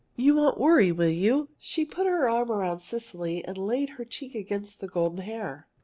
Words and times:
You 0.15 0.33
won't 0.35 0.59
worry, 0.59 0.91
will 0.91 1.11
you?" 1.11 1.49
She 1.59 1.85
put 1.85 2.07
her 2.07 2.27
arm 2.27 2.51
around 2.51 2.79
Cecily 2.79 3.45
and 3.45 3.55
laid 3.55 3.89
her 3.91 4.03
cheek 4.03 4.33
against 4.33 4.79
the 4.79 4.87
golden 4.87 5.19
hair. 5.19 5.67